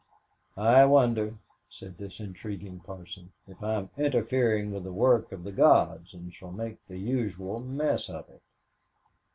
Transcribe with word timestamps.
"I 0.57 0.85
wonder," 0.85 1.35
said 1.69 1.99
this 1.99 2.19
intriguing 2.19 2.79
parson, 2.79 3.33
"if 3.47 3.61
I'm 3.61 3.91
interfering 3.99 4.71
with 4.71 4.83
the 4.83 4.91
work 4.91 5.31
of 5.31 5.43
the 5.43 5.51
gods, 5.51 6.15
and 6.15 6.33
shall 6.33 6.51
make 6.51 6.79
the 6.87 6.97
usual 6.97 7.59
mess 7.59 8.09
of 8.09 8.27
it." 8.29 8.41